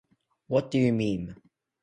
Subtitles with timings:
[0.47, 1.35] What Do You Meme?